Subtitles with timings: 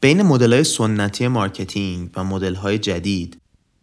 [0.00, 3.40] بین مدل سنتی marketing و مدل های جدید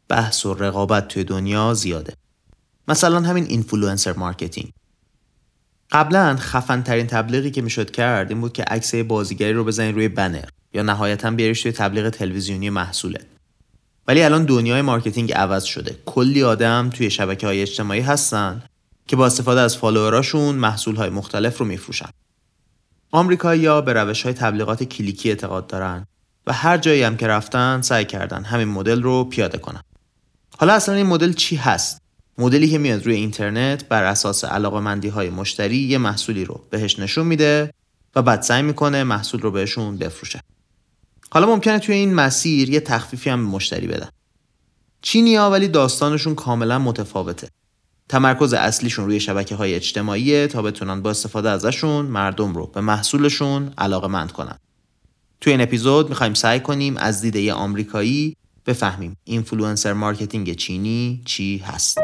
[0.08, 2.14] بحث و رقابت توی دنیا زیاده.
[2.88, 4.71] مثلا همین influencer marketing.
[5.91, 10.07] قبلا خفن ترین تبلیغی که می‌شد کرد این بود که عکس بازیگری رو بزنید روی
[10.07, 13.25] بنر یا نهایتا بیاریش توی تبلیغ تلویزیونی محصولت.
[14.07, 15.95] ولی الان دنیای marketing عوض شده.
[16.05, 18.63] کلی آدم توی شبکه های اجتماعی هستن
[19.07, 22.09] که با استفاده از follower اشون محصول های مختلف رو میفروشن.
[23.11, 26.07] آمریکایی‌ها به روش های تبلیغات کلیکی اعتقاد دارن
[26.47, 29.82] و هر جایی هم که رفتن سعی کردن همین مدل رو پیاده کنن.
[30.57, 32.02] حالا اصلا این مدل چی هست؟
[32.38, 37.27] مدلی که میاد روی اینترنت بر اساس علاقمندی های مشتری یه محصولی رو بهش نشون
[37.27, 37.73] میده
[38.16, 40.41] و بعد سعی می‌کنه محصول رو بهشون بفروشه.
[41.32, 44.10] حالا ممکنه توی این مسیر یه تخفیفی هم به مشتری بدن.
[45.02, 47.48] چینیا ولی داستانشون کاملا متفاوته.
[48.09, 53.73] تمرکز اصلیشون روی شبکه های اجتماعیه تا بتونن با استفاده ازشون مردم رو به محصولشون
[53.77, 54.58] علاقه مند کنن.
[55.41, 61.98] توی این اپیزود می‌خوایم سعی کنیم از دید آمریکایی بفهمیم influencer marketing چینی چی هست.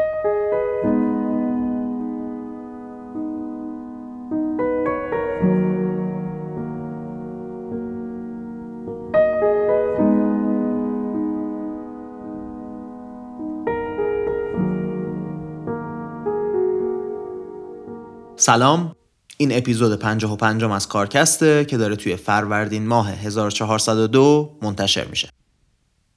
[18.42, 18.96] سلام.
[19.36, 25.28] این اپیزود 55 از کارکسته که داره توی فروردین ماه 1402 منتشر میشه.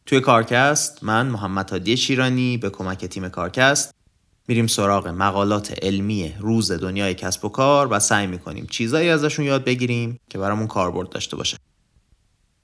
[0.06, 3.94] توی کارکست من محمد هادی شیرانی به کمک تیم کارکست
[4.48, 9.64] میریم سراغ مقالات علمی روز دنیای کسب و کار و سعی می‌کنیم چیزایی ازشون یاد
[9.64, 11.58] بگیریم که برامون کاربرد داشته باشه.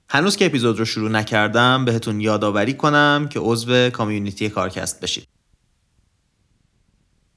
[0.08, 5.31] هنوز که اپیزود رو شروع نکردم بهتون یادآوری کنم که عضو کامیونیتی کارکست بشید.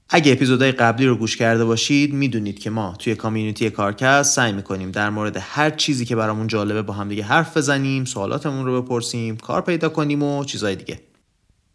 [0.09, 4.91] اگه اپیزودهای قبلی رو گوش کرده باشید می‌دونید که ما توی کامیونیتی کارکست سعی می‌کنیم
[4.91, 9.37] در مورد هر چیزی که برامون جالبه با هم دیگه حرف بزنیم سوالاتمون رو بپرسیم
[9.37, 10.99] کار پیدا کنیم و چیزای دیگه.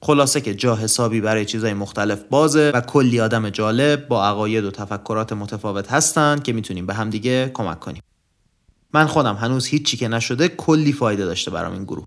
[0.03, 4.71] خلاصه که جا حسابی برای چیزهای مختلف بازه و کلی آدم جالب با عقاید و
[4.71, 8.03] تفکرات متفاوت هستن که می‌تونیم به هم دیگه کمک کنیم.
[8.95, 12.05] من خودم هنوز هیچی که نشده کلی فایده داشته برام این گروه.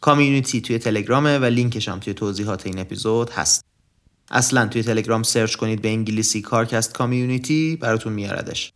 [0.00, 3.64] کامیونیتی توی تلگرامه و لینکش هم توی توضیحات این اپیزود هست.
[4.30, 8.72] اصلا توی تلگرام سرچ کنید به انگلیسی کارکست کامیونیتی براتون میاردش.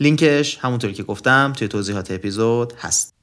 [0.00, 3.14] لینکش همونطور که گفتم توی توضیحات اپیزود هست.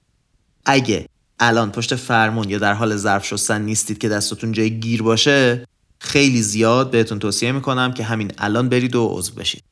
[0.66, 1.06] اگه
[1.40, 5.66] الان پشت فرمون یا در حال ظرف شستن نیستید که دستتون جای گیر باشه
[6.00, 9.64] خیلی زیاد بهتون توصیه می‌کنم که همین الان برید و عضو بشید.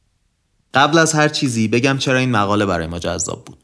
[0.73, 3.57] قبل از هر چیزی بگم چرا این مقاله برای ما جذاب بود.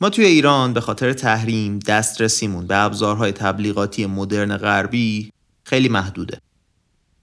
[0.00, 5.32] ما توی ایران به خاطر تحریم دسترسیمون به ابزارهای تبلیغاتی مدرن غربی
[5.64, 6.40] خیلی محدوده.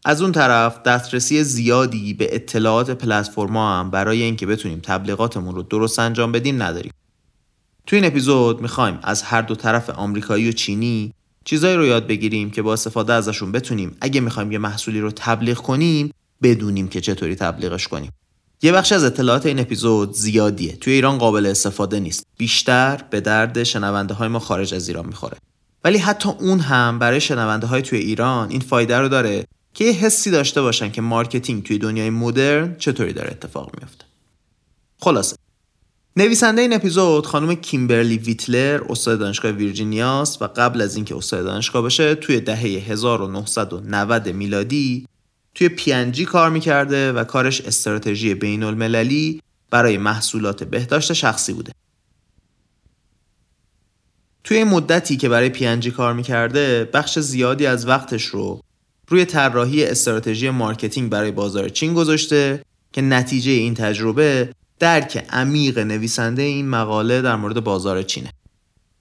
[0.10, 6.00] از اون طرف دسترسی زیادی به اطلاعات پلتفرما هم برای اینکه بتونیم تبلیغاتمون رو درست
[6.00, 6.94] انجام بدیم نداریم.
[7.88, 11.14] تو این اپیزود می‌خوایم از هر دو طرف آمریکایی و چینی
[11.46, 15.58] چیزایی رو یاد بگیریم که با استفاده ازشون بتونیم اگه می‌خوایم یه محصولی رو تبلیغ
[15.58, 16.12] کنیم
[16.44, 18.12] بدونیم که چطوری تبلیغش کنیم.
[18.62, 20.76] یه بخش از اطلاعات این اپیزود زیادیه.
[20.76, 22.26] توی ایران قابل استفاده نیست.
[22.38, 25.38] بیشتر به درد شنونده های ما خارج از ایران می‌خوره.
[25.84, 29.46] ولی حتی اون هم برای شنونده های توی ایران این فایده رو داره
[29.80, 34.06] که یه حسی داشته باشن که marketing توی دنیای مدرن چطوری داره اتفاق میفته
[35.02, 35.36] خلاصه
[36.16, 41.82] نویسنده این اپیزود خانم کیمبرلی ویتلر استاد دانشگاه ویرجینیاست و قبل از اینکه استاد دانشگاه
[41.82, 45.08] بشه توی دهه 1990 میلادی
[45.56, 49.42] توی پی کار می‌کرده و کارش استراتژی بین المللی
[49.72, 51.72] برای محصولات بهداشت شخصی بوده.
[54.44, 58.62] توی مدتی که برای پی کار می‌کرده بخش زیادی از وقتش رو
[59.10, 64.50] روی طراحی استراتژی marketing برای بازار چین گذاشته که نتیجه این تجربه
[64.80, 68.34] درک عمیق نویسنده این مقاله در مورد بازار چینه.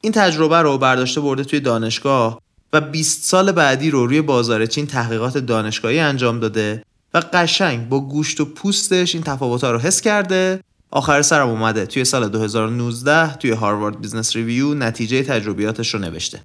[0.01, 2.41] این تجربه رو برداشته برده توی دانشگاه
[2.73, 8.01] و 20 سال بعدی رو روی بازار چین تحقیقات دانشگاهی انجام داده و قشنگ با
[8.01, 10.61] گوشت و پوستش این تفاوت‌ها رو حس کرده.
[10.91, 16.43] آخر سرم اومده توی سال 2019 توی هاروارد بیزنس ریویو نتیجه تجربیاتش رو نوشته.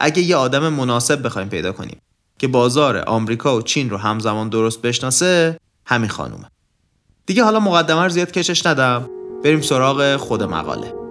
[0.00, 2.00] اگه یه آدم مناسب بخوایم پیدا کنیم.
[2.42, 6.44] که بازار آمریکا و چین رو همزمان درست بشناسه همین خانومه.
[7.26, 9.08] دیگه حالا مقدمه رو زیاد کشش ندم.
[9.44, 11.01] بریم سراغ خود مقاله.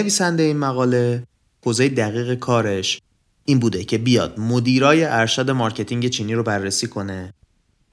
[0.00, 1.22] نویسنده این مقاله
[1.64, 3.00] حوزه دقیق کارش
[3.44, 7.34] این بوده که بیاد مدیرای ارشد marketing چینی رو بررسی کنه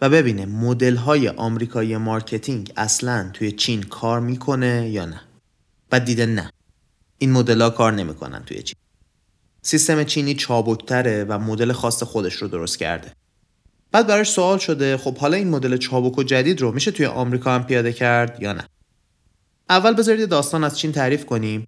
[0.01, 5.21] و ببینه مدل های آمریکایی marketing اصلا توی چین کار می‌کنه یا نه.
[5.91, 6.51] و دیده نه
[7.17, 8.75] این مدل ها کار نمی‌کنن توی چین.
[9.61, 13.11] سیستم چینی چابکتره و مدل خاص خودش رو درست کرده.
[13.91, 17.51] بعد براش سوال شده خب حالا این مدل چابک و جدید رو میشه توی آمریکا
[17.51, 18.63] هم پیاده کرد یا نه؟
[19.69, 21.67] اول بذارید داستان از چین تعریف کنیم.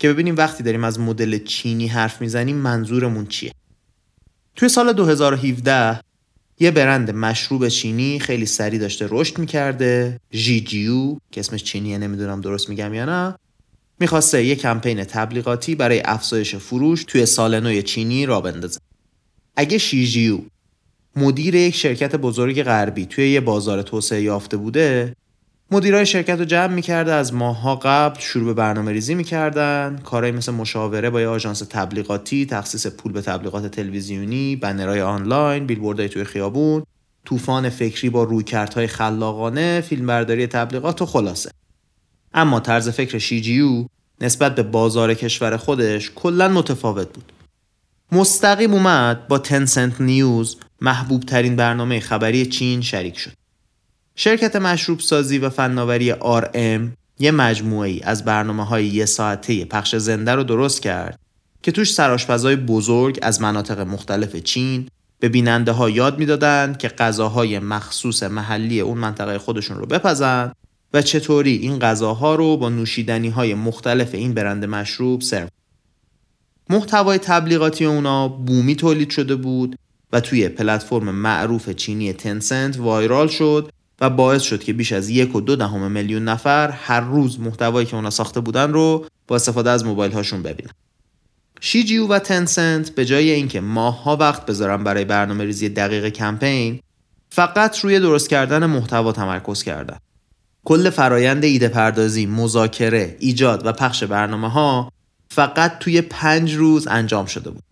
[0.00, 3.52] که ببینیم وقتی داریم از مدل چینی حرف می‌زنیم منظورمون چیه.
[4.56, 6.00] توی سال 2017
[6.60, 12.40] یه برند مشروب چینی خیلی سریع داشته رشد می‌کرده جی جیو که اسمش چینیه نمی‌دونم
[12.40, 13.34] درست میگم یا نه
[14.00, 18.80] می‌خواسته یه کمپین تبلیغاتی برای افزایش فروش توی سال نو چینی را بندازه.
[19.56, 20.40] اگه شیجیو
[21.16, 25.16] مدیر یک شرکت بزرگ غربی توی یه بازار توسعه یافته بوده
[25.72, 30.00] مدیرای شرکت رو جمع می‌کرده از ماهها قبل شروع به برنامه ریزی می‌کردن.
[30.04, 36.08] کارهایی مثل مشاوره با یه آژانس تبلیغاتی تخصیص پول به تبلیغات تلویزیونی بنرهای آنلاین بیلبوردهای
[36.08, 36.82] توی خیابون
[37.24, 41.50] طوفان فکری با رویکردهای خلاقانه فیلمبرداری تبلیغات و خلاصه.
[42.34, 43.86] اما طرز فکر شیجیو
[44.20, 47.32] نسبت به بازار کشور خودش کلا متفاوت بود.
[48.12, 53.39] مستقیم اومد با تنسنت نیوز محبوب ترین برنامه خبری چین شریک شد.
[54.22, 56.80] شرکت مشروب سازی و فناوری RM
[57.18, 61.18] یه مجموعه ای از برنامه های یه ساعته پخش زنده رو درست کرد
[61.62, 64.88] که توش سراشپزای بزرگ از مناطق مختلف چین
[65.20, 70.52] به بیننده ها یاد می‌دادند که غذاهای مخصوص محلی اون منطقه خودشون رو بپزن
[70.92, 75.48] و چطوری این غذاها رو با نوشیدنی های مختلف این برند مشروب سرو
[76.70, 79.76] محتوای تبلیغاتی اونا بومی تولید شده بود
[80.12, 83.70] و توی پلتفرم معروف چینی تنسنت وایرال شد
[84.00, 87.86] و باعث شد که بیش از یک و دو دهم میلیون نفر هر روز محتوایی
[87.86, 90.70] که اونا ساخته بودن رو با استفاده از موبایل هاشون ببینن.
[91.60, 96.80] شیجیو و تنسنت به جای اینکه ماهها وقت بذارن برای برنامه ریزی دقیق کمپین
[97.30, 99.96] فقط روی درست کردن محتوا تمرکز کردن.
[100.64, 104.92] کل فرایند ایده پردازی، مذاکره، ایجاد و پخش برنامه ها
[105.28, 107.62] فقط توی پنج روز انجام شده بود.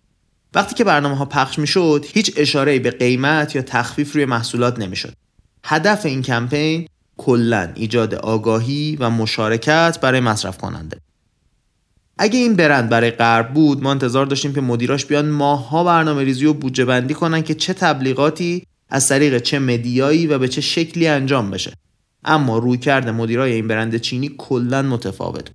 [0.54, 4.78] وقتی که برنامه ها پخش می شد هیچ اشاره به قیمت یا تخفیف روی محصولات
[4.78, 5.12] نمی شد.
[5.64, 11.00] هدف این کمپین کلا ایجاد آگاهی و مشارکت برای مصرف کننده.
[12.18, 16.46] اگه این برند برای غرب بود ما انتظار داشتیم که مدیراش بیان ماهها برنامه ریزی
[16.46, 21.06] و بودجه بندی کنن که چه تبلیغاتی از طریق چه مدیایی و به چه شکلی
[21.06, 21.72] انجام بشه.
[22.24, 25.50] اما روی کرده مدیرای این برند چینی کلا متفاوت.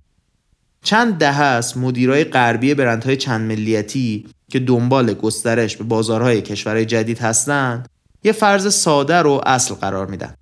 [0.82, 7.18] چند دهه است مدیرای غربی برندهای چند ملیتی که دنبال گسترش به بازارهای کشورهای جدید
[7.18, 7.88] هستند
[8.24, 10.34] یه فرض ساده رو اصل قرار میدن.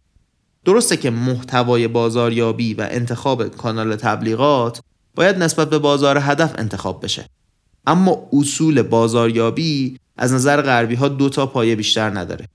[0.65, 4.81] درسته که محتوای بازاریابی و انتخاب کانال تبلیغات
[5.15, 7.27] باید نسبت به بازار هدف انتخاب بشه.
[7.87, 12.49] اما اصول بازاریابی از نظر غربی ها دو تا پایه بیشتر نداره.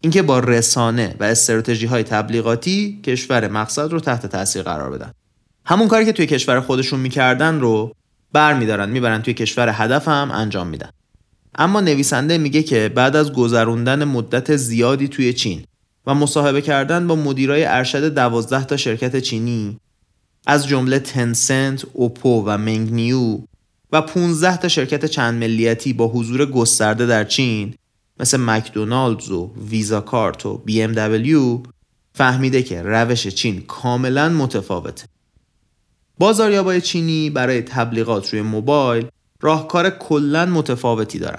[0.00, 5.12] اینکه با رسانه و استراتژی های تبلیغاتی کشور مقصد رو تحت تاثیر قرار بدن.
[5.64, 7.92] همون کاری که توی کشور خودشون می‌کردن رو
[8.32, 10.90] بر میدارن می‌برن توی کشور هدف هم انجام میدن.
[11.60, 15.64] اما نویسنده میگه که بعد از گذروندن مدت زیادی توی چین
[16.06, 19.80] و مصاحبه کردن با مدیرای ارشد دوازده تا شرکت چینی
[20.46, 23.38] از جمله تنسنت، اوپو و منگنیو
[23.92, 27.74] و 15 تا شرکت چند ملیتی با حضور گسترده در چین
[28.20, 31.62] مثل مکدونالدز و ویزا کارت و بی ام دبلیو
[32.14, 35.06] فهمیده که روش چین کاملا متفاوته.
[36.18, 39.06] بازاریابای چینی برای تبلیغات روی موبایل
[39.40, 41.38] راهکار کلا متفاوتی دارن.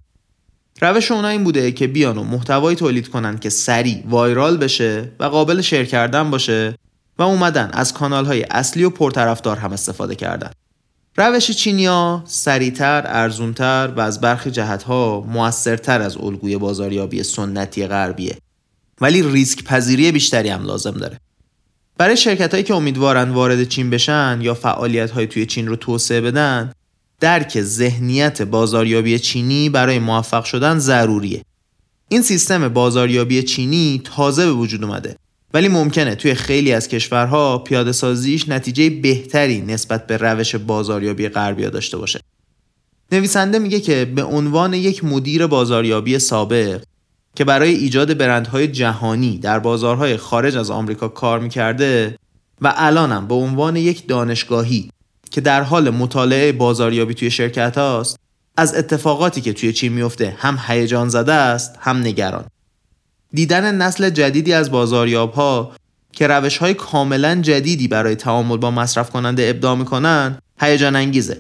[0.81, 5.24] روش اونا این بوده که بیان و محتوایی تولید کنن که سریع وایرال بشه و
[5.24, 6.75] قابل شیر کردن باشه
[7.17, 10.51] و اومدن از کانال های اصلی و پرطرفدار هم استفاده کردن.
[11.17, 18.38] روش چینیا سریعتر، ارزونتر و از برخی جهتها موثرتر از الگوی بازاریابی سنتی غربیه.
[19.01, 21.19] ولی ریسک پذیری بیشتری هم لازم داره.
[21.98, 26.21] برای شرکت هایی که امیدوارن وارد چین بشن یا فعالیت های توی چین رو توسعه
[26.21, 26.71] بدن
[27.19, 31.41] درک ذهنیت بازاریابی چینی برای موفق شدن ضروریه.
[32.09, 35.15] این سیستم بازاریابی چینی تازه به وجود اومده
[35.53, 41.63] ولی ممکنه توی خیلی از کشورها پیاده سازیش نتیجه بهتری نسبت به روش بازاریابی غربی
[41.63, 42.19] داشته باشه.
[43.11, 46.83] نویسنده میگه که به عنوان یک مدیر بازاریابی سابق
[47.35, 52.15] که برای ایجاد برندهای جهانی در بازارهای خارج از آمریکا کار می‌کرده
[52.61, 54.89] و الانم به عنوان یک دانشگاهی
[55.31, 58.19] که در حال مطالعه بازاریابی توی شرکت هاست
[58.57, 62.45] از اتفاقاتی که توی چین میفته هم هیجان زده است هم نگران.
[63.33, 65.71] دیدن نسل جدیدی از بازاریاب ها
[66.12, 71.39] که روش های کاملا جدیدی برای تعامل با مصرف کننده ابداع می‌کنن هیجان انگیزه.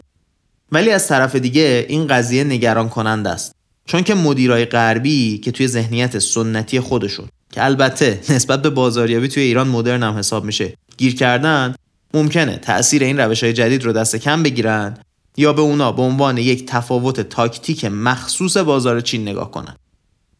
[0.71, 3.55] ولی از طرف دیگه این قضیه نگران کننده است.
[3.85, 9.43] چون که مدیرای غربی که توی ذهنیت سنتی خودشون که البته نسبت به بازاریابی توی
[9.43, 11.75] ایران مدرن هم حساب میشه گیر کردن
[12.13, 14.97] ممکنه تأثیر این روش های جدید رو دست کم بگیرن
[15.37, 19.75] یا به اونا به عنوان یک تفاوت تاکتیک مخصوص بازار چین نگاه کنن.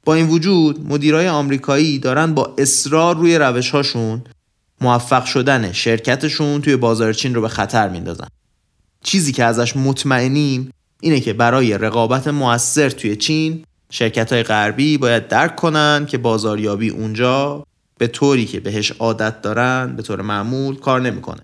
[0.06, 4.22] با این وجود مدیرای آمریکایی دارن با اصرار روی روش هاشون
[4.82, 8.28] موفق شدن شرکتشون توی بازار چین رو به خطر میندازن.
[9.04, 10.72] چیزی که ازش مطمئنیم
[11.02, 16.90] اینه که برای رقابت موثر توی چین شرکت های غربی باید درک کنن که بازاریابی
[16.90, 17.66] اونجا
[17.98, 21.42] به طوری که بهش عادت دارن به طور معمول کار نمی‌کنه.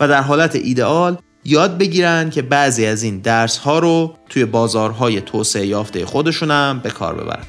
[0.00, 5.20] و در حالت ایدئال یاد بگیرن که بعضی از این درس ها رو توی بازارهای
[5.20, 7.44] توسعه یافته خودشونم به کار ببرن.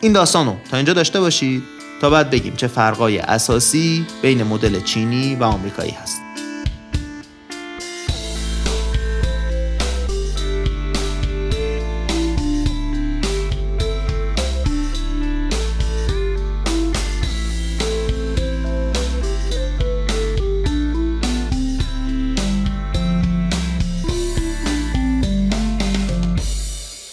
[0.00, 1.62] این داستان رو تا اینجا داشته باشید
[2.00, 6.21] تا بعد بگیم چه فرقای اساسی بین مدل چینی و آمریکایی هست.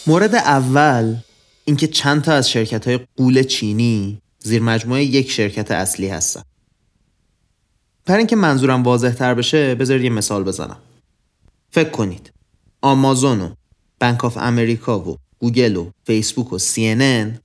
[0.10, 1.16] مورد اول
[1.66, 6.42] اینکه چند تا از شرکت های غول چینی زیر مجموعه یک شرکت اصلی هستن.
[8.06, 10.78] برای اینکه منظورم واضح تر بشه بذارید یه مثال بزنم.
[11.72, 12.32] فکر کنید
[12.82, 13.54] آمازون و
[14.00, 17.40] بنک آف امریکا و گوگل و فیسبوک و سی ان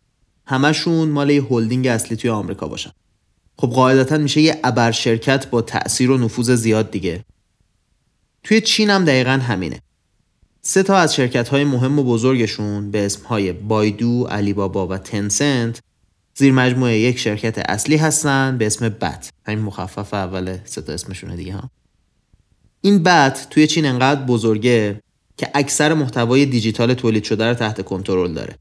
[0.47, 2.91] همشون مال یه هلدینگ اصلی توی آمریکا باشن.
[3.57, 7.25] خب قاعدتا میشه یه ابر شرکت با تأثیر و نفوذ زیاد دیگه.
[8.43, 9.81] توی چین هم دقیقا همینه.
[10.67, 14.99] سه تا از شرکت های مهم و بزرگشون به اسم های بایدو، علی بابا و
[14.99, 15.81] تنسنت
[16.35, 21.37] زیر مجموعه یک شرکت اصلی هستن به اسم بت همین مخفف اول سه تا اسمشونه
[21.37, 21.71] دیگه ها.
[22.81, 25.01] این بت توی چین انقدر بزرگه
[25.37, 28.59] که اکثر محتوای دیجیتال تولید شده رو تحت کنترل داره.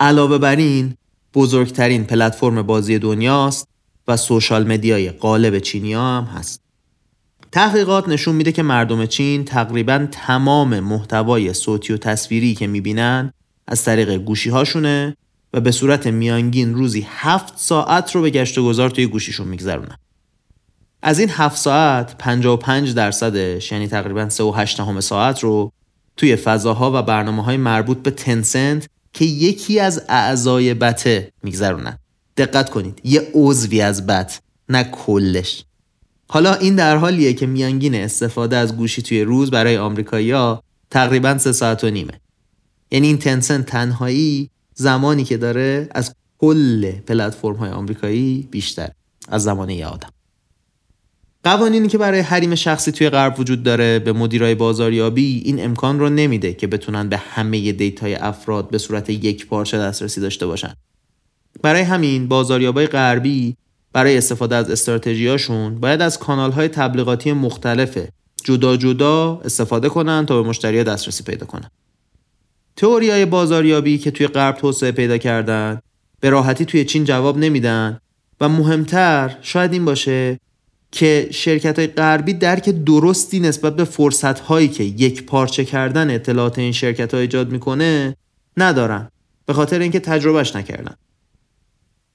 [0.00, 0.94] علاوه بر این
[1.34, 3.68] بزرگترین پلتفرم بازی دنیاست
[4.08, 6.67] و سوشال مدیای قالب چینی هم هست.
[7.52, 13.32] تحقیقات نشون میده که مردم چین تقریبا تمام محتوای صوتی و تصویری که می‌بینن
[13.66, 15.16] از طریق گوشی هاشونه
[15.52, 19.96] و به صورت میانگین روزی هفت ساعت رو به گشت و گذار توی گوشیشون میگذرونن.
[21.02, 25.72] از این هفت ساعت 55 درصدش یعنی تقریبا 3 و ساعت رو
[26.16, 31.98] توی فضاها و برنامه های مربوط به تنسنت که یکی از اعضای بته میگذرونن.
[32.36, 35.64] دقت کنید یه عضوی از بت نه کلش.
[36.30, 41.52] حالا این در حالیه که میانگین استفاده از گوشی توی روز برای آمریکایی‌ها تقریبا سه
[41.52, 42.20] ساعت و نیمه.
[42.90, 48.90] یعنی این تنسن تنهایی زمانی که داره از کل پلتفرم های آمریکایی بیشتر
[49.28, 50.10] از زمان یه آدم.
[51.44, 56.08] قوانینی که برای حریم شخصی توی غرب وجود داره به مدیرای بازاریابی این امکان رو
[56.08, 60.74] نمیده که بتونن به همه دیتای افراد به صورت یک پارچه دسترسی داشته باشن.
[61.62, 63.56] برای همین بازاریابای غربی
[63.92, 67.98] برای استفاده از استراتژیاشون باید از های تبلیغاتی مختلف
[68.44, 71.70] جدا جدا استفاده کنن تا به مشتری دسترسی پیدا کنن.
[72.76, 75.80] تئوری های بازاریابی که توی غرب توسعه پیدا کردن
[76.20, 78.00] به راحتی توی چین جواب نمیدن
[78.40, 80.40] و مهمتر شاید این باشه
[80.92, 86.58] که شرکت های غربی درک درستی نسبت به فرصت هایی که یک پارچه کردن اطلاعات
[86.58, 88.16] این شرکت ها ایجاد می‌کنه
[88.56, 89.08] ندارن
[89.46, 90.94] به خاطر اینکه تجربهش نکردن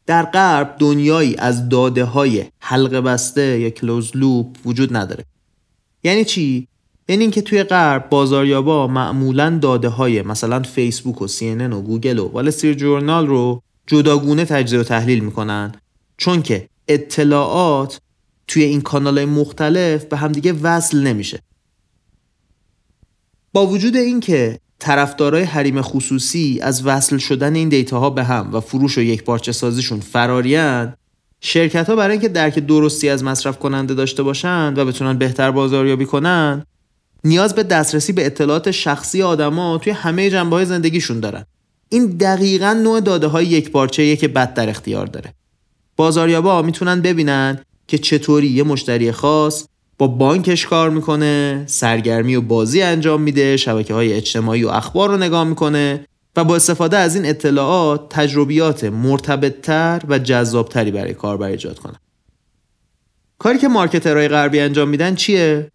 [0.06, 5.26] در غرب دنیایی از داده های حلقه بسته یا close loop وجود نداره.
[6.04, 6.68] یعنی چی؟
[7.10, 12.28] یعنی اینکه توی غرب بازاریابا معمولا داده های مثلا فیسبوک و سی و گوگل و
[12.28, 15.76] وال جورنال رو جداگونه تجزیه و تحلیل می‌کنن.
[16.18, 18.02] چون که اطلاعات
[18.48, 21.40] توی این کانال مختلف به همدیگه وصل نمیشه.
[23.54, 28.98] با وجود اینکه طرفدارای حریم خصوصی از وصل شدن این دیتاها به هم و فروش
[28.98, 30.94] و یک پارچه سازیشون فراریان
[31.42, 36.06] شرکت ها برای اینکه درک درستی از مصرف کننده داشته باشند و بتونن بهتر بازاریابی
[36.06, 36.66] کنن
[37.24, 41.46] نیاز به دسترسی به اطلاعات شخصی آدما توی همه جنبه های زندگیشون دارن.
[41.90, 45.34] این دقیقا نوع داده های یک پارچه که بد در اختیار داره.
[45.96, 49.66] بازاریابا می‌تونن ببینن که چطوری یه مشتری خاص
[49.98, 55.18] با بانکش کار می‌کنه سرگرمی و بازی انجام میده شبکه های اجتماعی و اخبار رو
[55.18, 61.80] نگاه می‌کنه و با استفاده از این اطلاعات تجربیات مرتبطتر و جذابتری برای کاربر ایجاد
[61.80, 61.96] کنه
[63.40, 65.72] کاری که مارکترهای غربی انجام میدن چیه؟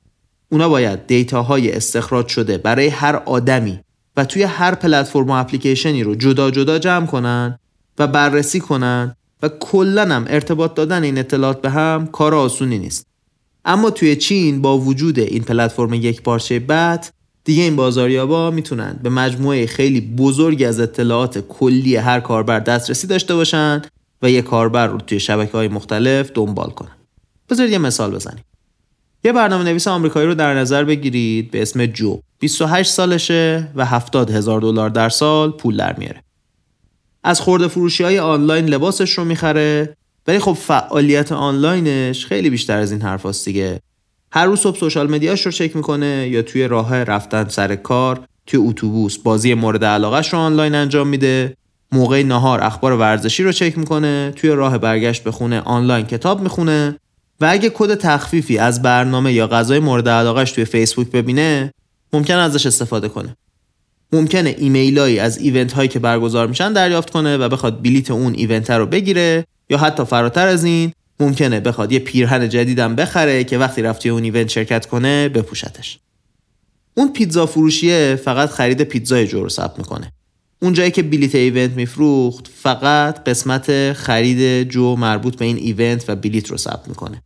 [0.48, 3.80] اونا باید دیتاهای استخراج شده برای هر آدمی
[4.16, 7.58] و توی هر پلتفرم و اپلیکیشنی رو جدا جدا جمع کنن
[7.98, 13.07] و بررسی کنن و کلا هم ارتباط دادن این اطلاعات به هم کار آسونی نیست.
[13.68, 17.06] اما توی چین با وجود این پلتفرم یک پارچه بد
[17.44, 23.34] دیگه این بازاریابا می‌تونن به مجموعه خیلی بزرگی از اطلاعات کلی هر کاربر دسترسی داشته
[23.34, 23.82] باشن
[24.22, 26.96] و یه کاربر رو توی شبکه های مختلف دنبال کنن.
[27.50, 28.44] بذارید یه مثال بزنیم.
[29.24, 32.20] یه برنامه نویس آمریکایی رو در نظر بگیرید به اسم جو.
[32.38, 36.22] 28 سالشه و 70 هزار دلار در سال پول در میاره.
[37.24, 39.96] از خورده فروشی های آنلاین لباسش رو می‌خره
[40.28, 43.80] ولی خب فعالیت آنلاینش خیلی بیشتر از این حرف دیگه.
[44.32, 48.60] هر روز صبح سوشال مدیاش رو چک می‌کنه یا توی راه رفتن سر کار توی
[48.60, 49.18] اتوبوس.
[49.18, 51.56] بازی مورد علاقش رو آنلاین انجام میده.
[51.92, 54.32] موقع نهار اخبار ورزشی رو چک می‌کنه.
[54.36, 56.98] توی راه برگشت به خونه آنلاین کتاب می‌خونه.
[57.40, 61.72] و اگه کد تخفیفی از برنامه یا غذای مورد علاقش توی فیسبوک ببینه
[62.12, 63.36] ممکن ازش استفاده کنه.
[64.12, 68.70] ممکنه ایمیلایی از event هایی که برگزار میشن دریافت کنه و بخواد بلیت اون event
[68.70, 69.44] رو بگیره.
[69.70, 74.22] یا حتی فراتر از این ممکنه بخواد یه پیرهن جدیدم بخره که وقتی رفتی اون
[74.22, 75.98] event شرکت کنه بپوشتش.
[76.94, 80.12] اون پیتزا فروشیه فقط خرید پیتزای جو رو ثبت می‌کنه.
[80.62, 86.16] اون جایی که بلیت event میفروخت فقط قسمت خرید جو مربوط به این event و
[86.16, 87.22] بلیت رو ثبت می‌کنه.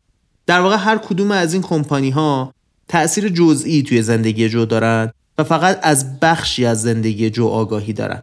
[0.46, 2.54] در واقع هر کدوم از این کمپانی ها
[2.88, 8.22] تأثیر جزئی توی زندگی جو دارن و فقط از بخشی از زندگی جو آگاهی دارن.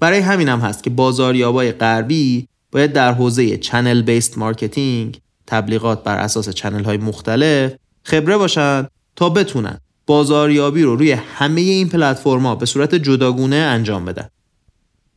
[0.00, 6.16] برای همین هم هست که بازاریابای غربی باید در حوزه channel based marketing تبلیغات بر
[6.16, 12.66] اساس channel های مختلف خبره باشند تا بتونن بازاریابی رو روی همه این پلتفرما به
[12.66, 14.28] صورت جداگونه انجام بدن.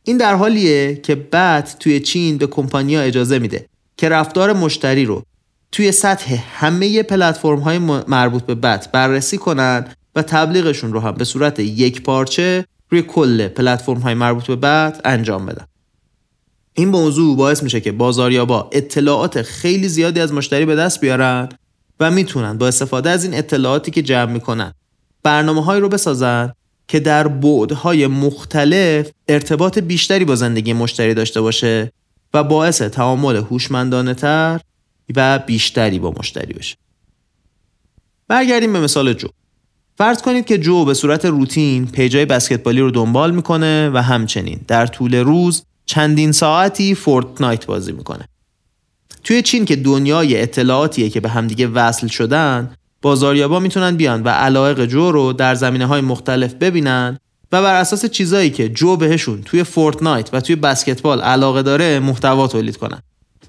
[0.04, 5.22] این در حالیه که BAT توی چین به کمپانیا اجازه میده که رفتار مشتری رو
[5.72, 9.84] توی سطح همه پلتفرم های مربوط به بت بررسی کنن
[10.14, 15.00] و تبلیغشون رو هم به صورت یک پارچه روی کل پلتفرم های مربوط به بت
[15.04, 15.64] انجام بدن.
[16.78, 21.48] این موضوع باعث میشه که بازاریابا اطلاعات خیلی زیادی از مشتری به دست بیارن
[22.00, 24.74] و می‌تونن با استفاده از این اطلاعاتی که جمع می‌کنن
[25.22, 26.52] برنامه های رو بسازن
[26.88, 31.92] که در بعدهای مختلف ارتباط بیشتری با زندگی مشتری داشته باشه
[32.34, 34.60] و باعث تعامل هوشمندانه تر
[35.16, 36.76] و بیشتری با مشتری بشه.
[38.28, 39.28] برگردیم به مثال جو.
[39.96, 44.86] فرض کنید که جو به صورت روتین پیجای بسکتبالی رو دنبال می‌کنه و همچنین در
[44.86, 48.28] طول روز چندین ساعتی فورتنایت بازی می‌کنه.
[49.24, 54.84] توی چین که دنیای اطلاعاتیه که به همدیگه وصل شدن بازاریابا می‌تونن بیان و علایق
[54.84, 57.18] جو رو در زمینه های مختلف ببینن
[57.52, 62.48] و بر اساس چیزایی که جو بهشون توی فورتنایت و توی بسکتبال علاقه داره محتوا
[62.48, 63.02] تولید کنن.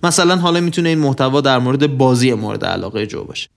[0.03, 3.49] مثلا حالا می‌تونه این محتوا در مورد بازی مورد علاقه جو باشه.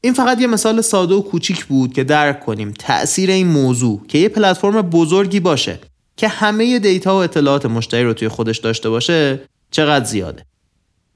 [0.00, 4.18] این فقط یه مثال ساده و کوچیک بود که درک کنیم تأثیر این موضوع که
[4.18, 5.78] یه پلتفرم بزرگی باشه.
[6.18, 10.44] که همه data و اطلاعات مشتری رو توی خودش داشته باشه چقدر زیاده.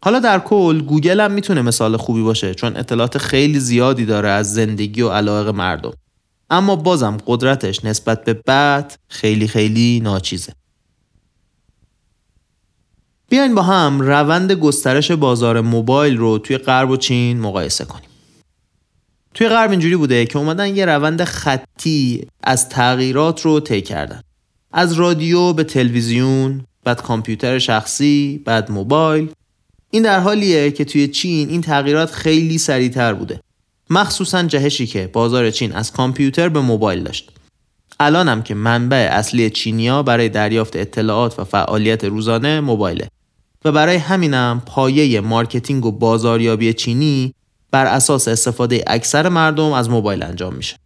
[0.05, 4.55] حالا در کل گوگل هم می‌تونه مثال خوبی باشه چون اطلاعات خیلی زیادی داره از
[4.55, 5.93] زندگی و علاقه مردم.
[6.51, 10.53] اما بازم قدرتش نسبت به بعد خیلی خیلی ناچیزه.
[13.29, 18.09] بیاین با هم روند گسترش بازار موبایل رو توی غرب و چین مقایسه کنیم.
[19.35, 24.23] توی غرب اینجوری بوده که اومدن یه روند خطی از تغییرات رو طی کردن.
[24.73, 29.31] از رادیو به تلویزیون بعد کامپیوتر شخصی بعد موبایل.
[29.91, 33.41] این در حالیه که توی چین این تغییرات خیلی سریعتر بوده.
[33.91, 37.31] مخصوصا جهشی که بازار چین از کامپیوتر به موبایل داشت.
[38.01, 43.09] الانم که منبع اصلی چینیا برای دریافت اطلاعات و فعالیت روزانه موبایله.
[43.65, 47.35] و برای همینم پایه مارکتینگ و بازاریابی چینی
[47.71, 50.77] بر اساس استفاده اکثر مردم از موبایل انجام میشه.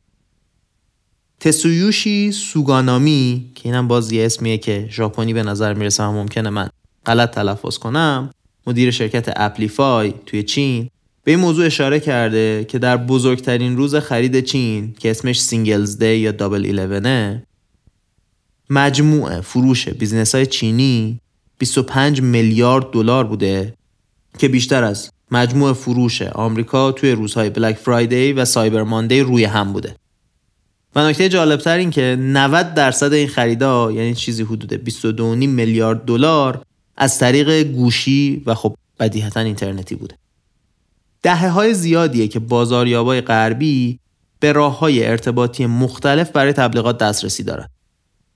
[1.41, 6.69] تسویوشی سوگانامی که اینم باز یه اسمیه که ژاپنی به نظر می‌رسه و ممکنه من
[7.07, 8.31] غلط تلفظ کنم
[8.67, 10.89] مدیر شرکت اپلیفای توی چین
[11.25, 16.17] به این موضوع اشاره کرده که در بزرگترین روز خرید چین که اسمش Singles' Day
[16.17, 17.47] یا Double Eleven ه
[18.71, 21.21] مجموع فروش business های چینی
[21.59, 23.75] 25 میلیارد دلار بوده
[24.39, 29.73] که بیشتر از مجموع فروش آمریکا توی روزهای Black Friday و Cyber Monday روی هم
[29.73, 29.97] بوده.
[30.97, 36.63] و نکته جالبتر این که 90 درصد این خریدا یعنی چیزی حدود 22.5 میلیارد دلار
[36.97, 40.15] از طریق گوشی و خب بدیهتا اینترنتی بوده.
[41.23, 43.99] دهه های زیادیه که بازاریابای غربی
[44.41, 47.69] به راه های ارتباطی مختلف برای تبلیغات دسترسی دارن.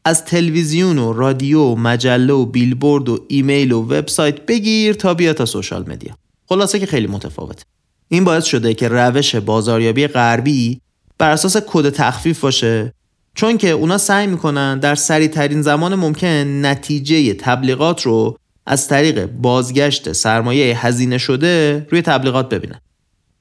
[0.05, 5.33] از تلویزیون و رادیو و مجله و بیلبورد و ایمیل و وبسایت بگیر تا بیا
[5.33, 6.17] تا سوشال مدیا.
[6.49, 7.65] خلاصه که خیلی متفاوته.
[8.09, 10.81] این باعث شده که روش بازاریابی غربی
[11.21, 12.93] بر اساس کد تخفیف باشه.
[13.35, 19.27] چون که اونا سعی می‌کنن در سریع ترین زمان ممکن نتیجه تبلیغات رو از طریق
[19.27, 22.81] بازگشت سرمایه هزینه شده روی تبلیغات ببینن.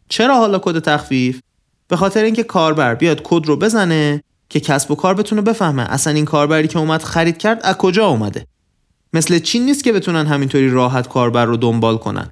[0.09, 1.39] چرا حالا کد تخفیف؟
[1.87, 6.13] به خاطر اینکه کاربر بیاد کد رو بزنه که کسب و کار بتونه بفهمه اصلا
[6.13, 8.45] این کاربری که اومد خرید کرد از کجا اومده.
[9.13, 12.29] مثل چین نیست که بتونن همینطوری راحت کاربر رو دنبال کنن.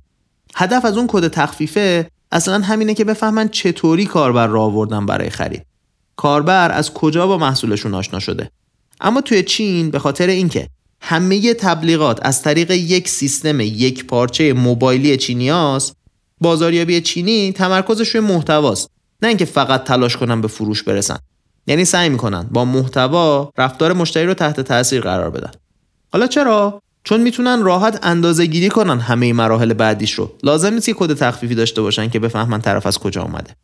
[0.56, 5.66] هدف از اون کد تخفیفه اصلا همینه که بفهمن چطوری کاربر را آوردن برای خرید.
[6.16, 8.52] کاربر از کجا با محصولشون آشنا شده؟
[9.02, 10.70] اما توی چین به خاطر اینکه
[11.02, 15.96] همه تبلیغات از طریق یک سیستم یک پارچه موبایلی چینیاست
[16.42, 18.90] بازاریابی چینی تمرکزش روی محتواست
[19.22, 21.18] نه اینکه فقط تلاش کنن به فروش برسن.
[21.68, 25.52] یعنی سعی می‌کنن با محتوا رفتار مشتری رو تحت تاثیر قرار بدن.
[26.14, 30.32] حالا چرا؟ چون می‌تونن راحت اندازه گیری کنن همه مراحل بعدیش رو.
[30.44, 33.56] لازم نیست که کد تخفیفی داشته باشن که بفهمن طرف از کجا اومده.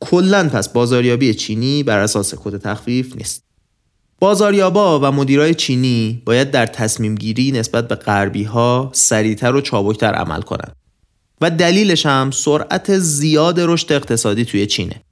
[0.00, 3.42] کلا پس بازاریابی چینی بر اساس کد تخفیف نیست.
[4.20, 10.12] بازاریابا و مدیرای چینی باید در تصمیم گیری نسبت به غربی ها سریعتر و چابکتر
[10.12, 10.76] عمل کنند
[11.40, 15.02] و دلیلش هم سرعت زیاد رشد اقتصادی توی چینه.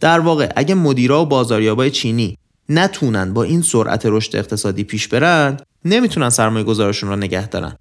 [0.00, 2.38] در واقع اگه مدیرا و بازاریابای چینی
[2.78, 7.76] نتونن با این سرعت رشد اقتصادی پیش برن نمی‌تونن سرمایه گذارشون رو نگه دارن.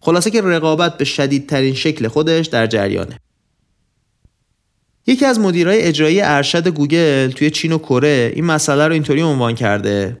[0.00, 3.20] خلاصه که رقابت به شدیدترین شکل خودش در جریانه.
[5.06, 9.54] یکی از مدیرای اجرایی ارشد گوگل توی چین و کره این مسئله رو اینطوری عنوان
[9.54, 10.16] کرده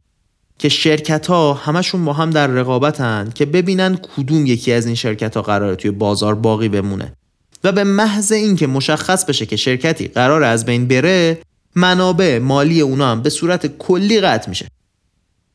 [0.58, 5.36] که شرکت ها همشون با هم در رقابتن که ببینن کدوم یکی از این شرکت
[5.36, 7.12] ها قراره توی بازار باقی بمونه.
[7.64, 11.38] و به محض اینکه مشخص بشه که شرکتی قرار از بین بره
[11.76, 14.68] منابع مالی اونا هم به صورت کلی قطع میشه.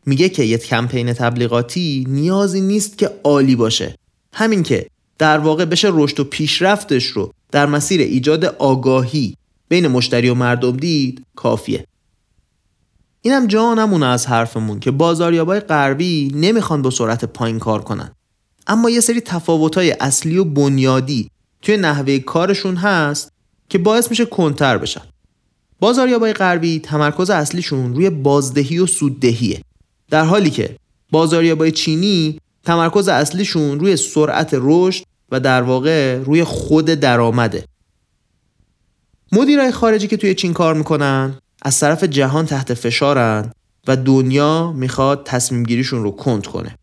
[0.05, 3.95] میگه که یه کمپین تبلیغاتی نیازی نیست که عالی باشه.
[4.34, 9.36] همین که در واقع بشه رشد و پیشرفتش رو در مسیر ایجاد آگاهی
[9.69, 11.86] بین مشتری و مردم دید کافیه.
[13.21, 18.12] اینم جا نمونه از حرفمون که بازاریابای غربی نمی‌خوان با سرعت پایین کار کنن.
[18.67, 21.29] اما یه سری تفاوتهای اصلی و بنیادی
[21.62, 23.31] توی نحوه کارشون هست
[23.69, 25.11] که باعث میشه کنتر بشن.
[25.82, 29.62] بازاریابای غربی تمرکز اصلیشون روی بازدهی و سوددهیه.
[30.10, 30.76] در حالی که
[31.12, 37.65] بازاریابای چینی تمرکز اصلیشون روی سرعت رشد و در واقع روی خود درآمده.
[39.32, 43.52] مدیرای خارجی که توی چین کار می‌کنن از طرف جهان تحت فشارن
[43.88, 46.76] و دنیا می‌خواد تصمیم گیریشون رو کند کنه.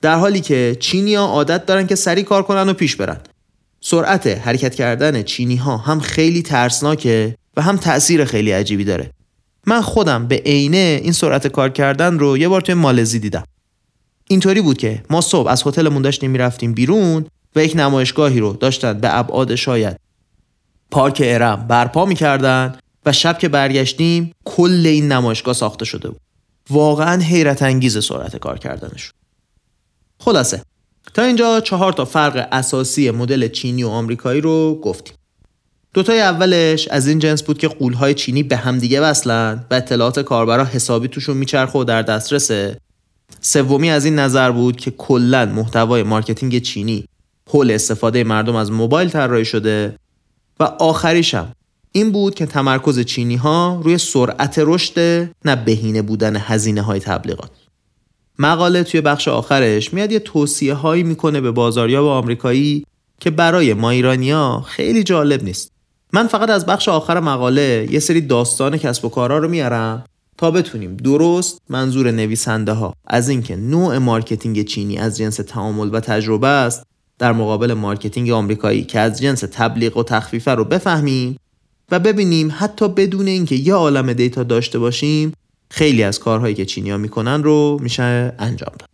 [0.00, 3.20] در حالی که چینی ها عادت دارن که سریع کار کنن و پیش برن.
[3.80, 9.10] سرعت حرکت کردن چینی ها هم خیلی ترسناکه و هم تأثیر خیلی عجیبی داره.
[9.66, 13.44] من خودم به عینه این سرعت کار کردن رو یه بار توی مالزی دیدم.
[14.28, 18.92] اینطوری بود که ما صبح از هتلمون داشتیم می‌رفتیم بیرون و یک نمایشگاهی رو داشتن
[18.92, 19.96] به ابعاد شاید.
[20.90, 26.20] پارک ارم برپا می‌کردن و شب که برگشتیم کل این نمایشگاه ساخته شده بود.
[26.70, 29.12] واقعا حیرت انگیز سرعت کار کردنش.
[30.20, 30.62] خلاصه
[31.14, 35.16] تا اینجا چهار تا فرق اساسی مدل چینی و آمریکایی رو گفتیم.
[35.94, 40.64] دوتای اولش از این جنس بود که غول‌های چینی به همدیگه وصلن و اطلاعات کاربرا
[40.64, 42.78] حسابی توشون میچرخه و در دسترسه.
[43.40, 47.04] سومی از این نظر بود که کلا محتوای مارکتینگ چینی
[47.50, 49.96] حول استفاده مردم از موبایل طراحی شده
[50.60, 51.52] و آخریشم
[51.92, 54.98] این بود که تمرکز چینی ها روی سرعت رشد
[55.44, 57.50] نه بهینه بودن هزینه های تبلیغات.
[58.38, 62.84] مقاله توی بخش آخرش میاد یه توصیه هایی می‌کنه به بازاریاب آمریکایی
[63.20, 65.73] که برای ما ایرانیا خیلی جالب نیست.
[66.14, 70.04] من فقط از بخش آخر مقاله یه سری داستان کسب و کارا رو میارم
[70.38, 76.00] تا بتونیم درست منظور نویسنده ها از اینکه نوع مارکتینگ چینی از جنس تعامل و
[76.00, 76.86] تجربه است
[77.18, 81.36] در مقابل مارکتینگ آمریکایی که از جنس تبلیغ و تخفیفه رو بفهمیم
[81.90, 85.32] و ببینیم حتی بدون اینکه یه عالم data داشته باشیم
[85.70, 88.93] خیلی از کارهایی که چینیا می‌کنن رو میشه انجام داد.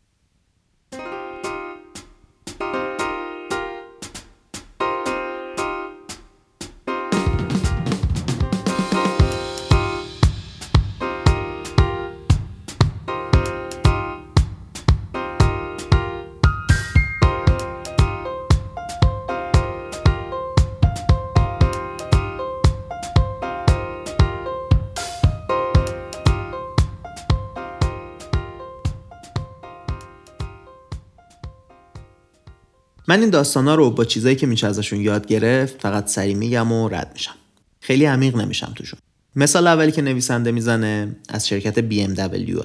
[33.11, 36.89] من این داستانا رو با چیزایی که میشه ازشون یاد گرفت فقط سری میگم و
[36.89, 37.35] رد میشم.
[37.81, 39.01] خیلی عمیق نمیشم توشون.
[39.37, 42.65] مثال اولی که نویسنده می‌زنه از شرکت BMW.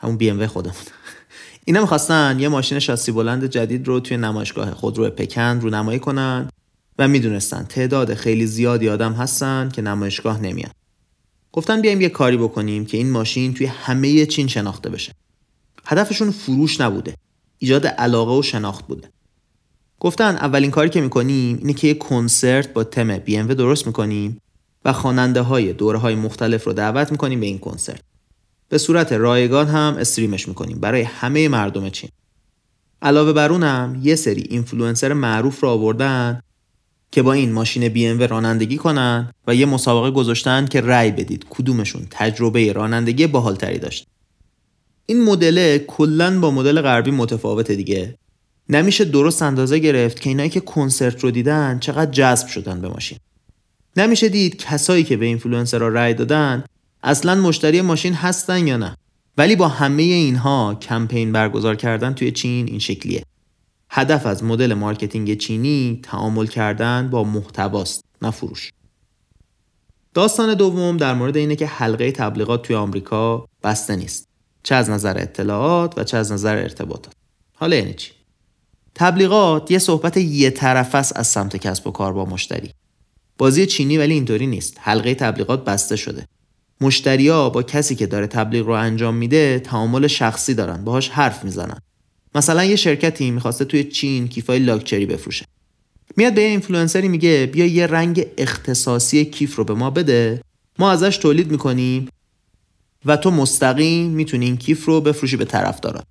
[0.00, 0.76] همون BMW خودمون.
[1.64, 6.48] اینا می‌خواستن یه ماشین شاسی بلند جدید رو توی نمایشگاه خودرو پکن رو نمایی کنن
[6.98, 10.70] و می‌دونستن تعداد خیلی زیادی آدم هستن که نمایشگاه نمیان.
[11.52, 15.12] گفتن بیایم یه کاری بکنیم که این ماشین توی همه چین شناخته بشه.
[15.86, 17.14] هدفشون فروش نبوده.
[17.58, 19.08] ایجاد علاقه و شناخت بوده.
[20.00, 24.40] گفتن اولین کاری که می‌کنیم اینه که یه کنسرت با تم بی درست می‌کنیم
[24.84, 28.00] و و خواننده های دوره های مختلف رو دعوت می‌کنیم به این کنسرت.
[28.68, 32.10] به صورت رایگان هم stream ش می‌کنیم برای همه مردم چین.
[33.02, 36.42] علاوه بر اونم یه سری اینفلوئنسر معروف رو آوردن
[37.10, 41.46] که با این ماشین بی ام رانندگی کنن و یه مسابقه گذاشتن که رأی بدید
[41.50, 44.06] کدومشون تجربه رانندگی باحالتری داشت.
[45.06, 48.18] این مدل کلا با مدل غربی متفاوته دیگه.
[48.68, 53.18] نمیشه درست اندازه گرفت که اینایی که کنسرت رو دیدن چقدر جذب شدن به ماشین.
[53.96, 56.64] نمیشه دید کسایی که به اینفلوئنسرها رأی دادن
[57.02, 58.96] اصلا مشتری ماشین هستن یا نه.
[59.38, 63.22] ولی با همه اینها کمپین برگزار کردن توی چین این شکلیه.
[63.90, 68.72] هدف از مدل مارکتینگ چینی تعامل کردن با محتواست نه فروش.
[70.14, 74.28] داستان دوم در مورد اینه که حلقه تبلیغات توی آمریکا بسته نیست.
[74.62, 77.12] چه از نظر اطلاعات و چه از نظر ارتباطات.
[77.54, 78.17] حالا یعنی چی؟
[78.98, 82.70] تبلیغات یه صحبت یه طرف است از سمت کسب و کار با مشتری.
[83.38, 84.76] بازی چینی ولی اینطوری نیست.
[84.80, 86.26] حلقه تبلیغات بسته شده.
[86.80, 91.80] مشتریا با کسی که داره تبلیغ رو انجام میده تعامل شخصی دارن باهاش حرف می‌زنن
[92.34, 95.44] مثلا یه شرکتی می‌خواسته توی چین کیفای لاکچری بفروشه
[96.16, 100.42] میاد به اینفلوئنسری میگه بیا یه رنگ اختصاصی کیف رو به ما بده
[100.78, 102.08] ما ازش تولید می‌کنیم
[103.04, 106.04] و تو مستقیم می‌تونی این کیف رو بفروشی به طرفدارات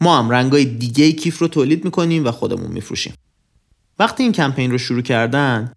[0.00, 3.14] ما هم رنگای دیگه کیف رو تولید می‌کنیم و خودمون میفروشیم.
[3.98, 5.72] وقتی این کمپین رو شروع کردن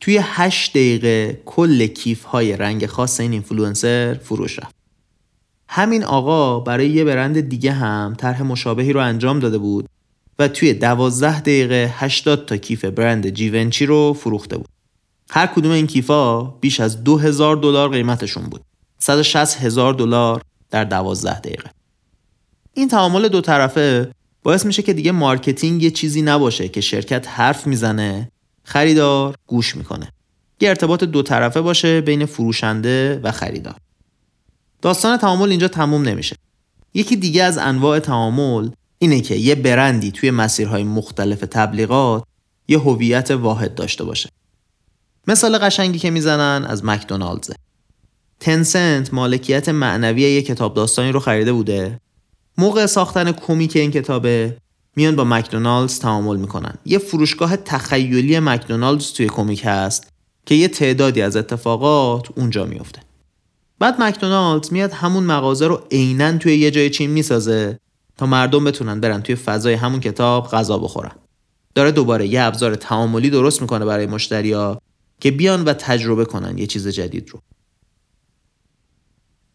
[0.00, 4.74] توی 8 دقیقه کل کیف های رنگ خاص این اینفلوئنسر فروش رفت.
[5.68, 9.88] همین آقا برای یه برند دیگه هم طرح مشابهی رو انجام داده بود
[10.38, 14.68] و توی 12 دقیقه 80 تا کیف برند Givenchy رو فروخته بود.
[15.30, 18.60] هر کدوم این کیفا بیش از 2000 دلار قیمتشون بود.
[18.98, 21.70] 160 هزار دلار در 12 دقیقه.
[22.76, 24.10] این تعامل دو طرفه
[24.42, 28.30] باعث میشه که دیگه مارکتینگ یه چیزی نباشه که شرکت حرف می‌زنه
[28.64, 30.12] خریدار گوش می‌کنه.
[30.60, 33.76] یه ارتباط دو طرفه باشه بین فروشنده و خریدار.
[34.82, 36.36] داستان تعامل اینجا تموم نمیشه.
[36.94, 42.24] یکی دیگه از انواع تعامل اینه که یه برندی توی مسیرهای مختلف تبلیغات
[42.68, 44.30] یه هویت واحد داشته باشه.
[45.26, 47.54] مثال قشنگی که می‌زنن از مکدونالدزه.
[48.40, 52.00] تنسنت مالکیت معنوی یه کتاب داستانی رو خریده بوده.
[52.58, 54.56] موقع ساختن کمیک این کتابه
[54.96, 56.74] میان با مکدونالدز تعامل می‌کنن.
[56.84, 60.12] یه فروشگاه تخیلی مکدونالدز توی کمیک هست
[60.46, 63.00] که یه تعدادی از اتفاقات اونجا میفته
[63.78, 67.78] بعد مکدونالدز میاد همون مغازه رو عینا توی یه جای چین می‌سازه
[68.16, 71.12] تا مردم بتونن برن توی فضای همون کتاب غذا بخورن.
[71.74, 74.80] داره دوباره یه ابزار تعاملی درست می‌کنه برای مشتریا
[75.20, 77.40] که بیان و تجربه کنن یه چیز جدید رو.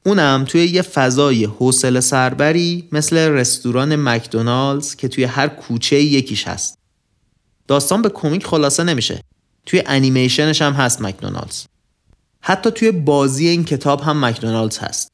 [0.06, 6.78] اونم توی یه فضای حوصله سربری مثل رستوران مکدونالدز که توی هر کوچه یکیش هست.
[7.68, 9.24] داستان به کمیک خلاصه نمیشه.
[9.66, 11.66] توی انیمیشنش هم هست مکدونالدز.
[12.42, 15.12] حتی توی بازی این کتاب هم مکدونالدز هست.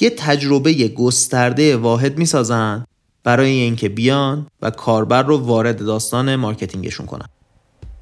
[0.00, 2.84] یه تجربه گسترده واحد می‌سازن
[3.24, 7.26] برای اینکه بیان و کاربر رو وارد داستان مارکتینگشون کنن.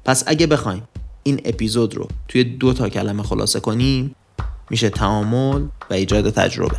[0.05, 0.83] پس اگه بخوایم
[1.23, 4.15] این اپیزود رو توی دو تا کلمه خلاصه کنیم
[4.71, 6.77] میشه تعامل و ایجاد تجربه.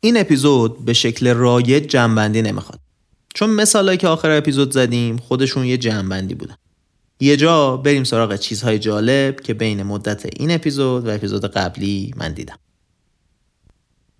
[0.00, 2.81] این اپیزود به شکل رایج جنبندی نمی‌خواد.
[3.34, 6.56] چون مثالایی که آخر اپیزود زدیم خودشون یه جمعبندی بودن.
[7.20, 12.32] یه جا بریم سراغ چیزهای جالب که بین مدت این اپیزود و اپیزود قبلی من
[12.32, 12.58] دیدم.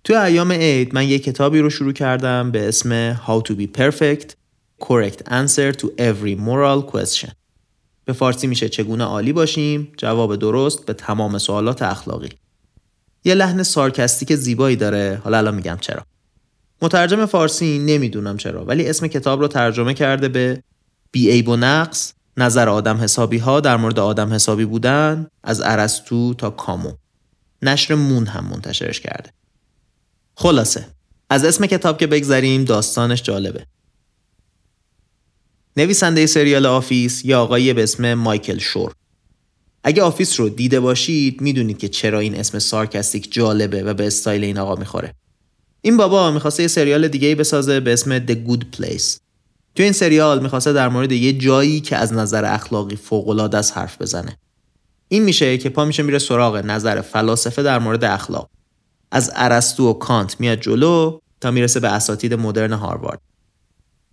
[0.03, 4.33] توی ایام عید من یه کتابی رو شروع کردم به اسم How to be perfect
[4.83, 7.31] Correct answer to every moral question.
[8.05, 12.29] به فارسی میشه چگونه عالی باشیم جواب درست به تمام سوالات اخلاقی.
[13.23, 16.05] یه لحن sarcastic زیبایی داره حالا الان میگم چرا.
[16.83, 20.63] مترجم فارسی نمی‌دونم چرا ولی اسم کتاب رو ترجمه کرده به
[21.11, 26.49] بیعیب و نقص نظر آدم حسابی ها در مورد آدم حسابی بودن از ارسطو تا
[26.49, 26.91] کامو.
[27.61, 29.29] نشر نون هم منتشرش کرده.
[30.35, 30.87] خلاصه
[31.29, 33.65] از اسم کتاب که بگذریم داستانش جالبه.
[35.77, 38.93] نویسنده سریال Office یه آقایی به اسم مایکل شور.
[39.83, 44.43] اگه Office رو دیده باشید می‌دونید که چرا این اسم sarcastic جالبه و به استایل
[44.43, 45.13] این آقا می‌خوره.
[45.85, 49.19] این بابا می‌خواسته یه سریال دیگه بسازه به اسم The Good Place.
[49.75, 54.01] تو این سریال می‌خواسته در مورد یه جایی که از نظر اخلاقی فوقالعاده است حرف
[54.01, 54.37] بزنه.
[55.07, 58.49] این میشه که پا میشه میره سراغ نظر فلاسفه در مورد اخلاق.
[59.11, 63.21] از ارسطو و کانت میاد جلو تا می‌رسه به اساتید مدرن هاروارد.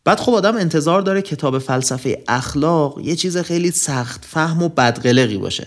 [0.04, 5.38] بعد خب آدم انتظار داره کتاب فلسفه اخلاق یه چیز خیلی سخت فهم و بدقلقی
[5.38, 5.66] باشه.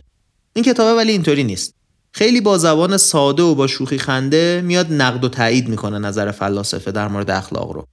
[0.54, 1.76] این کتابه ولی اینطوری نیست.
[2.15, 6.91] خیلی با زبان ساده و با شوخی خنده میاد نقد و تایید می‌کنه نظر فلاسفه
[6.91, 7.88] در مورد اخلاق رو.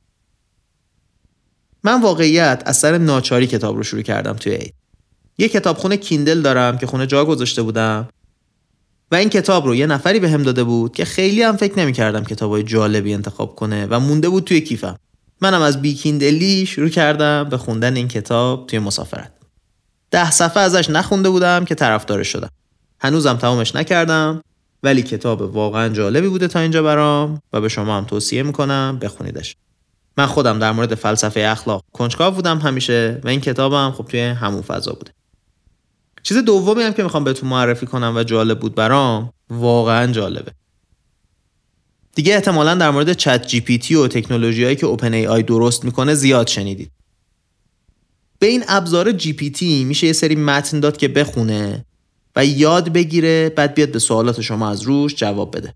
[1.84, 4.74] من واقعیت از سر ناچاری کتاب رو شروع کردم توی عید.
[5.38, 8.08] یه کتابخونه کیندل دارم که خونه جا گذاشته بودم
[9.10, 12.24] و این کتاب رو یه نفری به هم داده بود که خیلی هم فکر نمی‌کردم
[12.24, 14.96] کتابای جالبی انتخاب کنه و مونده بود توی کیفم.
[15.40, 19.32] منم از بیکیندلی شروع کردم به خوندن این کتاب توی مسافرت.
[20.10, 22.50] ده صفحه ازش نخونده بودم که طرفدارش شدم.
[23.00, 24.42] هنوزم تمامش نکردم
[24.82, 29.56] ولی کتاب واقعا جالبی بوده تا اینجا برام و به شما هم توصیه می‌کنم بخونیدش.
[30.16, 34.62] من خودم در مورد فلسفه اخلاق کنجکاو بودم همیشه و این کتابم خب توی همون
[34.62, 35.12] فضا بوده.
[36.22, 40.52] چیز دومی هم که می‌خوام بهتون معرفی کنم و جالب بود برام واقعا جالبه.
[42.14, 45.42] دیگه احتمالا در مورد چت جی پی تی و تکنولوژی هایی که اوپن ای آی
[45.42, 46.90] درست می‌کنه زیاد شنیدید.
[48.38, 51.84] به این ابزار GPT میشه یه سری متن داد که بخونه
[52.36, 55.74] و یاد بگیره بعد بیاد به سوالات شما از روش جواب بده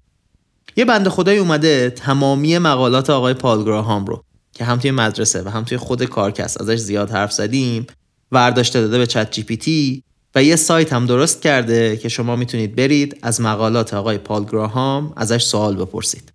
[0.76, 5.48] یه بنده خدایی اومده تمامی مقالات آقای پال گراهام رو که هم توی مدرسه و
[5.48, 7.86] هم توی خود کارکست ازش زیاد حرف زدیم
[8.32, 10.02] ورداشته داده به ChatGPT
[10.34, 15.12] و یه سایت هم درست کرده که شما می‌تونید برید از مقالات آقای پال گراهام
[15.16, 16.32] ازش سوال بپرسید.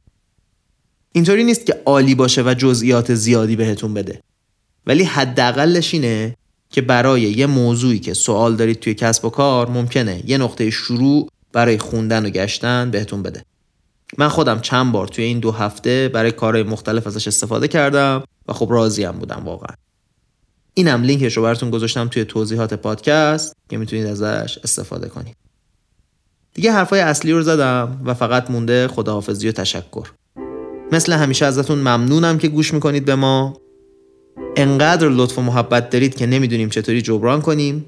[1.11, 4.21] اینطوری نیست که عالی باشه و جزئیات زیادی بهتون بده.
[4.87, 6.35] ولی حداقلش اینه
[6.69, 11.29] که برای یه موضوعی که سوال دارید توی کسب و کار ممکنه یه نقطه شروع
[11.53, 13.43] برای خوندن و گشتن بهتون بده.
[14.17, 18.53] من خودم چند بار توی این دو هفته برای کارهای مختلف ازش استفاده کردم و
[18.53, 19.75] خب راضیم بودم واقعا.
[20.73, 25.35] اینم لینکش رو براتون گذاشتم توی توضیحات پادکست که می‌تونید ازش استفاده کنید
[26.53, 30.11] دیگه حرفای اصلی رو زدم و فقط مونده خداحافظی و تشکر
[30.91, 33.57] مثل همیشه ازتون ممنونم که گوش می‌کنید به ما
[34.55, 37.85] انقدر لطف و محبت دارید که نمی‌دونیم چطوری جبران کنیم.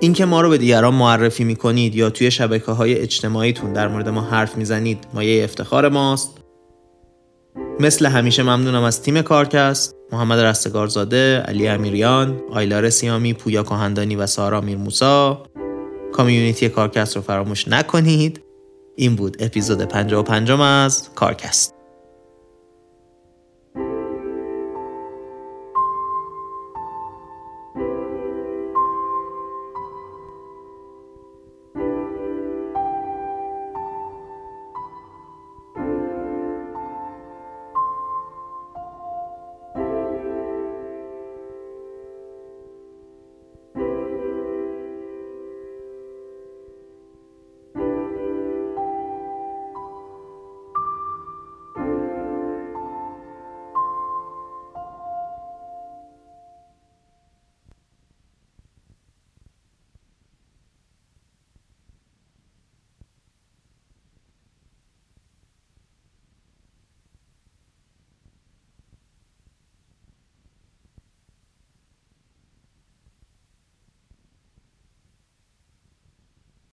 [0.00, 4.20] اینکه ما رو به دیگران معرفی می‌کنید یا توی شبکه های اجتماعیتون در مورد ما
[4.20, 6.38] حرف می‌زنید مایه افتخار ماست.
[7.80, 14.26] مثل همیشه ممنونم از تیم کارکست محمد رستگارزاده، علی امیریان، آیلار سیامی، پویا کهندانی و
[14.26, 15.42] سارا میرموسا.
[16.12, 18.40] کامیونیتی کارکست رو فراموش نکنید.
[18.96, 21.77] این بود اپیزود 55 از کارکست.